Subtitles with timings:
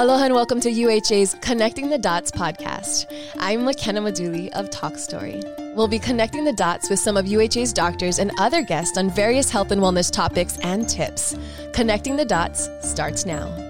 [0.00, 3.04] Aloha and welcome to UHA's Connecting the Dots podcast.
[3.38, 5.42] I'm McKenna Maduli of Talk Story.
[5.74, 9.50] We'll be connecting the dots with some of UHA's doctors and other guests on various
[9.50, 11.36] health and wellness topics and tips.
[11.74, 13.69] Connecting the Dots starts now.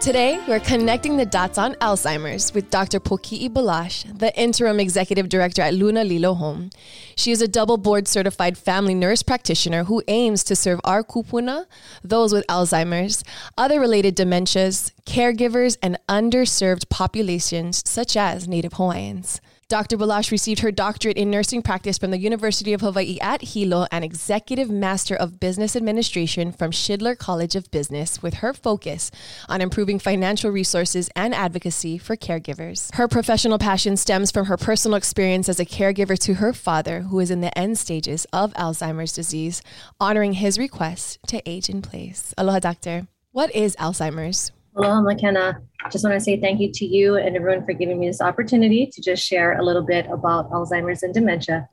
[0.00, 2.98] Today, we're connecting the dots on Alzheimer's with Dr.
[2.98, 6.70] Poki'i Balaz, the interim executive director at Lunalilo Home.
[7.16, 11.66] She is a double board certified family nurse practitioner who aims to serve our kupuna,
[12.02, 13.22] those with Alzheimer's,
[13.58, 19.42] other related dementias, caregivers, and underserved populations such as Native Hawaiians.
[19.70, 19.96] Dr.
[19.96, 24.04] Balaz received her doctorate in nursing practice from the University of Hawaii at Hilo and
[24.04, 29.12] Executive Master of Business Administration from Shidler College of Business, with her focus
[29.48, 32.92] on improving financial resources and advocacy for caregivers.
[32.96, 37.20] Her professional passion stems from her personal experience as a caregiver to her father, who
[37.20, 39.62] is in the end stages of Alzheimer's disease,
[40.00, 42.34] honoring his request to age in place.
[42.36, 43.06] Aloha, doctor.
[43.30, 44.50] What is Alzheimer's?
[44.80, 45.60] Aloha, McKenna.
[45.92, 48.86] Just want to say thank you to you and everyone for giving me this opportunity
[48.86, 51.68] to just share a little bit about Alzheimer's and dementia.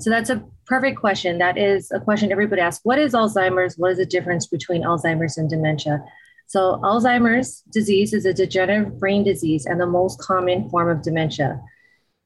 [0.00, 1.38] So that's a perfect question.
[1.38, 2.84] That is a question everybody asks.
[2.84, 3.78] What is Alzheimer's?
[3.78, 6.02] What is the difference between Alzheimer's and dementia?
[6.48, 11.60] So Alzheimer's disease is a degenerative brain disease and the most common form of dementia.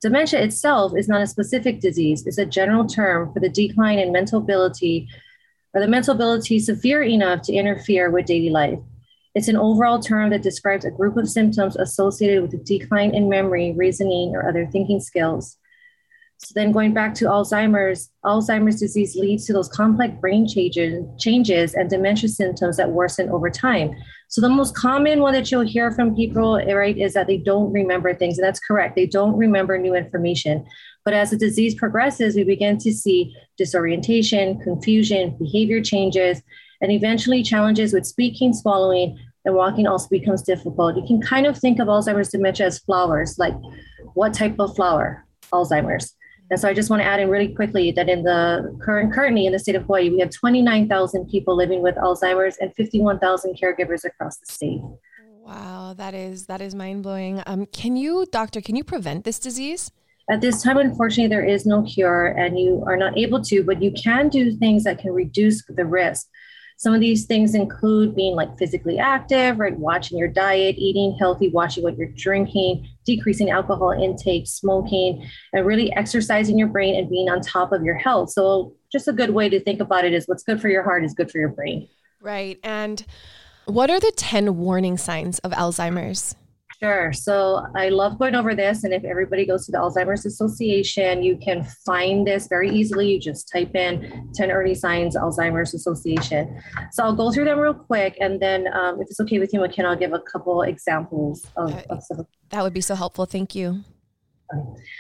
[0.01, 4.11] Dementia itself is not a specific disease, it's a general term for the decline in
[4.11, 5.07] mental ability
[5.75, 8.79] or the mental ability severe enough to interfere with daily life.
[9.35, 13.29] It's an overall term that describes a group of symptoms associated with a decline in
[13.29, 15.57] memory, reasoning, or other thinking skills.
[16.39, 21.75] So then going back to Alzheimer's, Alzheimer's disease leads to those complex brain changes, changes
[21.75, 23.95] and dementia symptoms that worsen over time.
[24.29, 27.73] So the most common one that you'll hear from people, right, is that they don't
[27.73, 28.37] remember things.
[28.37, 28.97] And that's correct.
[28.97, 30.67] They don't remember new information.
[31.05, 36.43] But as the disease progresses, we begin to see disorientation, confusion, behavior changes,
[36.85, 40.97] and eventually challenges with speaking, swallowing, and walking also becomes difficult.
[40.97, 43.55] You can kind of think of Alzheimer's dementia as flowers, like
[44.13, 45.25] what type of flower?
[45.51, 46.15] Alzheimer's.
[46.51, 49.47] And so I just want to add in really quickly that in the current currently
[49.47, 54.05] in the state of Hawaii, we have 29,000 people living with Alzheimer's and 51,000 caregivers
[54.05, 54.83] across the state.
[55.43, 57.43] Wow, that is that is mind blowing.
[57.47, 59.91] Um, can you, doctor, can you prevent this disease?
[60.31, 63.63] At this time, unfortunately, there is no cure, and you are not able to.
[63.63, 66.29] But you can do things that can reduce the risk.
[66.85, 69.75] Some of these things include being like physically active, right?
[69.75, 75.91] Watching your diet, eating healthy, watching what you're drinking, decreasing alcohol intake, smoking, and really
[75.95, 78.33] exercising your brain and being on top of your health.
[78.33, 81.07] So, just a good way to think about it is what's good for your heart
[81.07, 81.89] is good for your brain.
[82.21, 82.61] Right.
[82.63, 83.03] And
[83.65, 86.37] what are the 10 warning signs of Alzheimer's?
[86.85, 87.15] Sure.
[87.15, 88.85] So I love going over this.
[88.85, 93.11] And if everybody goes to the Alzheimer's Association, you can find this very easily.
[93.11, 96.61] You just type in 10 early signs Alzheimer's Association.
[96.93, 98.19] So I'll go through them real quick.
[98.21, 101.73] And then um, if it's okay with you, McKenna, I'll give a couple examples of,
[101.73, 102.27] uh, of some.
[102.51, 103.25] That would be so helpful.
[103.25, 103.83] Thank you.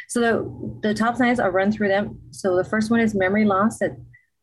[0.08, 2.18] So the, the top signs, I'll run through them.
[2.30, 3.94] So the first one is memory loss that,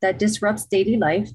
[0.03, 1.31] that disrupts daily life,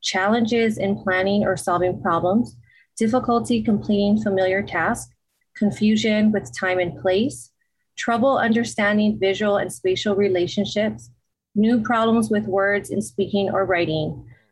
[0.00, 2.56] challenges in planning or solving problems,
[2.96, 5.14] difficulty completing familiar tasks,
[5.60, 7.50] confusion with time and place,
[7.96, 11.10] trouble understanding visual and spatial relationships,
[11.54, 14.08] new problems with words in speaking or writing,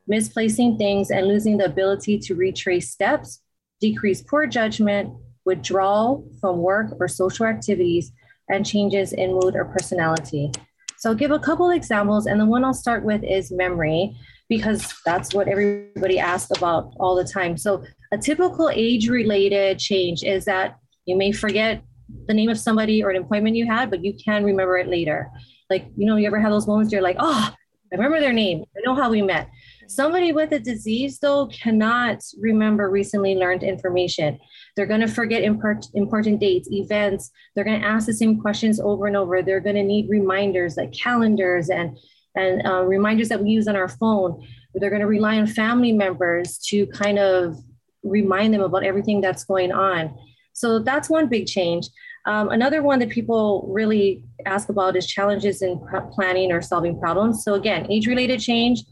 [0.07, 3.43] misplacing things and losing the ability to retrace steps,
[3.81, 5.11] decreased poor judgment,
[5.45, 6.09] withdrawal
[6.41, 8.13] from work or social activities,
[8.51, 10.53] and changes in mood or personality.
[10.99, 14.17] So I'll give a couple examples, and the one I'll start with is memory,
[14.49, 17.57] because that's what everybody asks about all the time.
[17.57, 17.83] So
[18.13, 21.83] a typical age-related change is that you may forget
[22.27, 25.31] the name of somebody or an appointment you had, but you can remember it later.
[25.71, 27.51] Like, you know, you ever have those moments you're like, oh,
[27.91, 28.65] I remember their name.
[28.77, 29.49] I know how we met.
[29.89, 34.39] Somebody with a disease, though, cannot remember recently learned information.
[34.77, 37.31] They're going to forget import, important dates, events.
[37.55, 39.41] They're going to ask the same questions over and over.
[39.41, 41.97] They're going to need reminders like calendars and,
[42.35, 44.47] and uh, reminders that we use on our phone.
[44.75, 47.57] They're going to rely on family members to kind of
[48.05, 50.15] remind them about everything that's going on.
[50.59, 51.87] So that's one big change.
[52.27, 57.45] Um, another one that people really ask about is challenges in planning or solving problems.
[57.45, 58.83] So again, age-related change,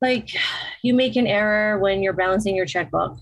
[0.00, 0.30] like
[0.82, 3.18] you make an error when you're balancing your checkbook,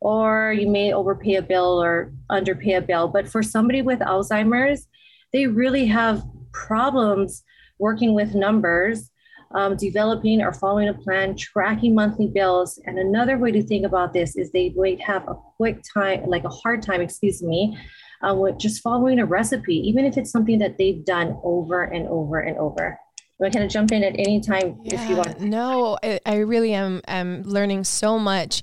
[0.00, 3.08] or you may overpay a bill or underpay a bill.
[3.08, 4.88] But for somebody with Alzheimer's,
[5.34, 6.22] they really have
[6.52, 7.44] problems
[7.78, 9.10] working with numbers
[9.54, 12.80] um, developing or following a plan, tracking monthly bills.
[12.86, 16.44] And another way to think about this is they might have a quick time, like
[16.44, 17.78] a hard time, excuse me,
[18.22, 22.08] uh, with just following a recipe, even if it's something that they've done over and
[22.08, 22.98] over and over.
[23.42, 25.40] I can jump in at any time yeah, if you want.
[25.40, 28.62] No, I, I really am am learning so much.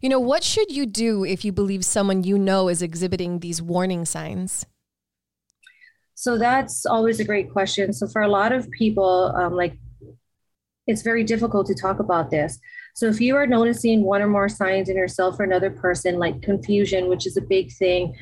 [0.00, 3.60] You know, what should you do if you believe someone you know is exhibiting these
[3.60, 4.66] warning signs?
[6.14, 7.92] So that's always a great question.
[7.94, 9.78] So for a lot of people, um, like
[10.86, 12.58] it's very difficult to talk about this.
[12.94, 16.42] So if you are noticing one or more signs in yourself or another person, like
[16.42, 18.16] confusion, which is a big thing,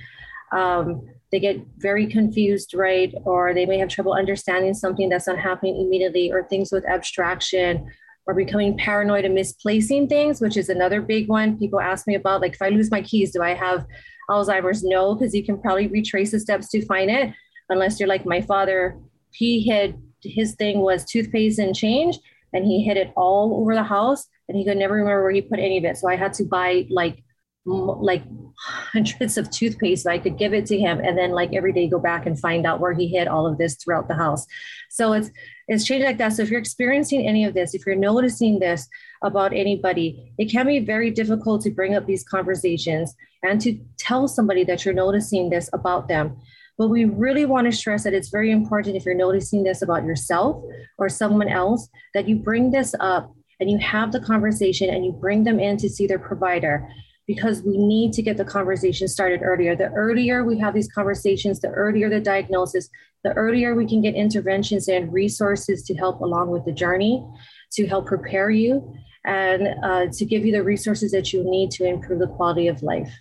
[0.52, 3.12] um, they get very confused, right?
[3.24, 7.86] Or they may have trouble understanding something that's not happening immediately, or things with abstraction,
[8.26, 11.58] or becoming paranoid and misplacing things, which is another big one.
[11.58, 13.86] People ask me about, like, if I lose my keys, do I have
[14.30, 14.82] Alzheimer's?
[14.82, 17.32] No, because you can probably retrace the steps to find it,
[17.68, 18.98] unless you're like my father.
[19.32, 22.18] He had his thing was toothpaste and change,
[22.52, 25.42] and he hid it all over the house, and he could never remember where he
[25.42, 25.96] put any of it.
[25.96, 27.22] So I had to buy like
[27.68, 28.22] like
[28.58, 31.88] hundreds of toothpaste so i could give it to him and then like every day
[31.88, 34.46] go back and find out where he hid all of this throughout the house.
[34.90, 35.30] So it's
[35.70, 36.32] it's changed like that.
[36.32, 38.88] So if you're experiencing any of this if you're noticing this
[39.22, 44.26] about anybody it can be very difficult to bring up these conversations and to tell
[44.28, 46.36] somebody that you're noticing this about them
[46.78, 50.04] but we really want to stress that it's very important if you're noticing this about
[50.04, 50.62] yourself
[50.96, 55.12] or someone else that you bring this up and you have the conversation and you
[55.12, 56.88] bring them in to see their provider
[57.26, 59.76] because we need to get the conversation started earlier.
[59.76, 62.88] The earlier we have these conversations, the earlier the diagnosis,
[63.24, 67.26] the earlier we can get interventions and resources to help along with the journey,
[67.72, 68.94] to help prepare you,
[69.26, 72.82] and uh, to give you the resources that you need to improve the quality of
[72.82, 73.12] life.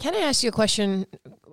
[0.00, 1.06] Can I ask you a question?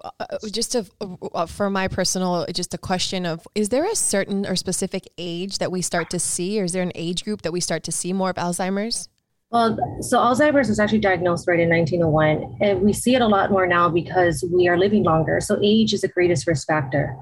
[0.03, 0.85] Uh, just to,
[1.33, 5.57] uh, for my personal, just a question of: Is there a certain or specific age
[5.57, 7.91] that we start to see, or is there an age group that we start to
[7.91, 9.09] see more of Alzheimer's?
[9.49, 12.57] Well, so Alzheimer's was actually diagnosed right in 1901.
[12.59, 15.39] And we see it a lot more now because we are living longer.
[15.39, 17.15] So age is the greatest risk factor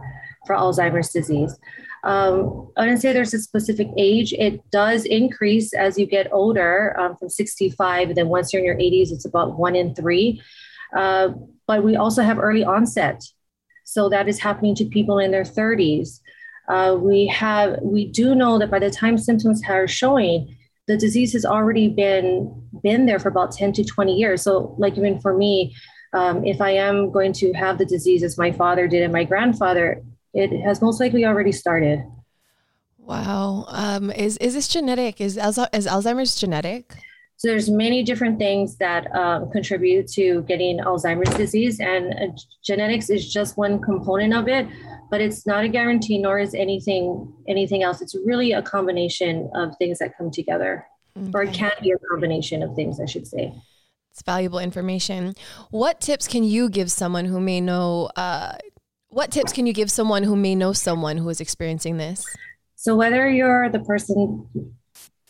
[0.47, 1.55] for Alzheimer's disease.
[2.03, 4.33] Um, I wouldn't say there's a specific age.
[4.33, 8.09] It does increase as you get older um, from 65.
[8.09, 10.41] And then once you're in your 80s, it's about one in three.
[10.95, 11.29] Uh,
[11.67, 13.23] but we also have early onset.
[13.83, 16.19] So that is happening to people in their 30s.
[16.67, 20.55] Uh, we have, we do know that by the time symptoms are showing,
[20.87, 24.43] the disease has already been been there for about 10 to 20 years.
[24.43, 25.75] So like even for me
[26.13, 29.23] um, if i am going to have the disease as my father did and my
[29.23, 30.01] grandfather
[30.35, 32.03] it has most likely already started.
[32.97, 33.65] Wow.
[33.69, 35.21] Um, is, is this genetic?
[35.21, 36.93] Is, is alzheimer's genetic
[37.37, 42.27] so there's many different things that um, contribute to getting alzheimer's disease and uh,
[42.63, 44.67] genetics is just one component of it
[45.09, 48.01] but it's not a guarantee nor is anything anything else.
[48.01, 50.85] It's really a combination of things that come together
[51.17, 51.31] okay.
[51.33, 53.53] or it can be a combination of things i should say.
[54.11, 55.35] It's valuable information.
[55.71, 58.55] What tips can you give someone who may know uh,
[59.09, 62.25] what tips can you give someone who may know someone who is experiencing this?
[62.75, 64.49] So whether you're the person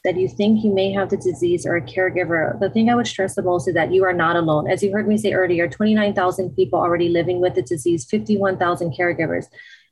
[0.05, 3.07] that you think you may have the disease or a caregiver, the thing I would
[3.07, 4.69] stress the most is that you are not alone.
[4.69, 9.47] As you heard me say earlier, 29,000 people already living with the disease, 51,000 caregivers.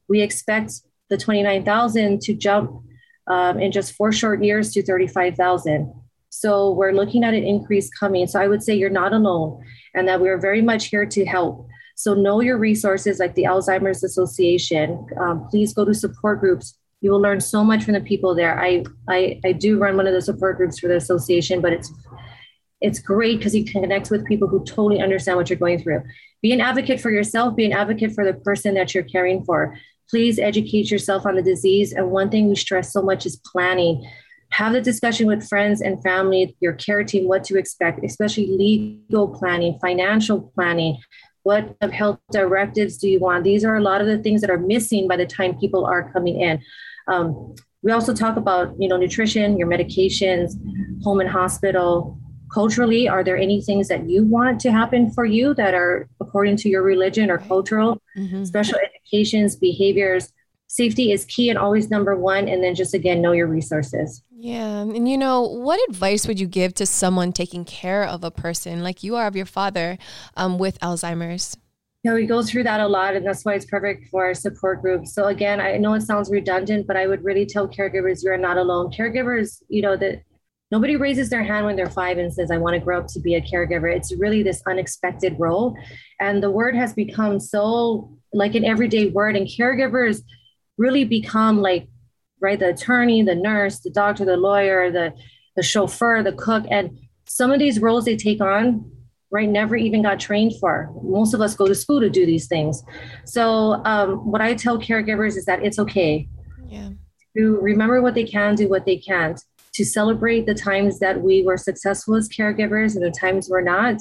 [0.07, 0.74] We expect
[1.10, 2.83] the 29,000 to jump
[3.25, 5.92] um, in just four short years to 35,000.
[6.30, 8.27] So we're looking at an increase coming.
[8.27, 9.63] So I would say you're not alone
[9.95, 11.68] and that we're very much here to help.
[11.95, 15.07] So know your resources like the Alzheimer's Association.
[15.19, 18.58] Um, please go to support groups you will learn so much from the people there.
[18.60, 21.92] I, I, I do run one of the support groups for the association, but it's
[22.80, 26.04] it's great because you connect with people who totally understand what you're going through.
[26.42, 29.78] Be an advocate for yourself, be an advocate for the person that you're caring for.
[30.10, 31.94] Please educate yourself on the disease.
[31.94, 34.06] And one thing we stress so much is planning.
[34.52, 39.30] Have the discussion with friends and family, your care team, what to expect, especially legal
[39.30, 40.98] planning, financial planning.
[41.44, 43.45] What health directives do you want?
[43.45, 46.12] These are a lot of the things that are missing by the time people are
[46.12, 46.62] coming in.
[47.07, 50.54] Um, we also talk about, you know, nutrition, your medications,
[51.04, 52.18] home and hospital.
[52.52, 56.57] Culturally, are there any things that you want to happen for you that are according
[56.57, 58.02] to your religion or cultural?
[58.18, 58.45] Mm-hmm.
[58.45, 60.31] Special educations, behaviors,
[60.68, 62.48] safety is key and always number one.
[62.48, 64.24] And then just again, know your resources.
[64.31, 64.81] Yeah.
[64.81, 68.81] And you know, what advice would you give to someone taking care of a person
[68.81, 69.98] like you are of your father
[70.36, 71.57] um, with Alzheimer's?
[72.04, 74.33] You know, we go through that a lot, and that's why it's perfect for our
[74.33, 75.07] support group.
[75.07, 78.57] So again, I know it sounds redundant, but I would really tell caregivers you're not
[78.57, 78.92] alone.
[78.92, 80.22] Caregivers, you know, that
[80.69, 83.22] nobody raises their hand when they're five and says, I want to grow up to
[83.22, 83.95] be a caregiver.
[83.95, 85.78] It's really this unexpected role.
[86.19, 90.22] And the word has become so like an everyday word, and caregivers
[90.78, 91.88] really become like,
[92.42, 95.14] right, the attorney, the nurse, the doctor, the lawyer, the
[95.56, 98.92] the chauffeur, the cook, and some of these roles they take on
[99.33, 102.47] right never even got trained for most of us go to school to do these
[102.47, 102.83] things
[103.25, 106.28] so um, what i tell caregivers is that it's okay
[106.69, 106.90] yeah
[107.35, 109.42] to remember what they can, do what they can't,
[109.73, 113.97] to celebrate the times that we were successful as caregivers and the times we're not.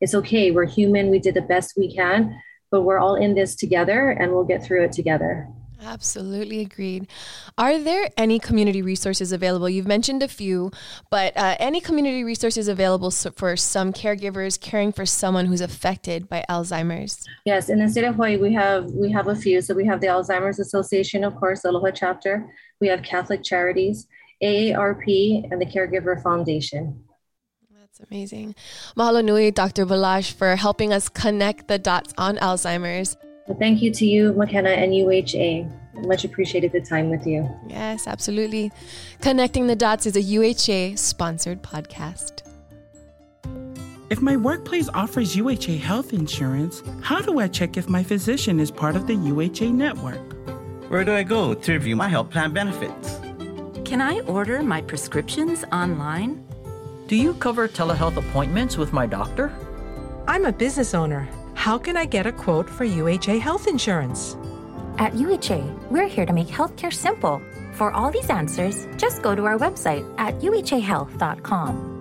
[0.00, 0.50] It's okay.
[0.50, 1.10] We're human.
[1.10, 2.40] We did the best we can,
[2.70, 5.48] but we're all in this together and we'll get through it together.
[5.86, 7.06] Absolutely agreed.
[7.56, 9.68] Are there any community resources available?
[9.68, 10.72] You've mentioned a few,
[11.10, 16.44] but uh, any community resources available for some caregivers caring for someone who's affected by
[16.50, 17.24] Alzheimer's?
[17.44, 19.60] Yes, in the state of Hawaii, we have we have a few.
[19.60, 22.52] So we have the Alzheimer's Association, of course, Aloha chapter.
[22.80, 24.08] We have Catholic Charities,
[24.42, 27.04] AARP, and the Caregiver Foundation.
[27.70, 28.56] That's amazing.
[28.96, 29.86] Mahalo nui, Dr.
[29.86, 33.16] Balaz, for helping us connect the dots on Alzheimer's.
[33.46, 35.70] Well, thank you to you, McKenna, and UHA.
[36.06, 37.48] Much appreciated the time with you.
[37.68, 38.72] Yes, absolutely.
[39.22, 42.42] Connecting the Dots is a UHA sponsored podcast.
[44.10, 48.70] If my workplace offers UHA health insurance, how do I check if my physician is
[48.70, 50.20] part of the UHA network?
[50.90, 53.18] Where do I go to review my health plan benefits?
[53.84, 56.44] Can I order my prescriptions online?
[57.06, 59.52] Do you cover telehealth appointments with my doctor?
[60.28, 61.28] I'm a business owner.
[61.66, 64.36] How can I get a quote for UHA health insurance?
[64.98, 67.42] At UHA, we're here to make healthcare simple.
[67.72, 71.95] For all these answers, just go to our website at uhahealth.com.